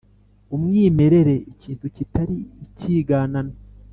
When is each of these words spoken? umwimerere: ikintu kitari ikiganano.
umwimerere: 0.55 1.35
ikintu 1.51 1.85
kitari 1.95 2.37
ikiganano. 2.65 3.55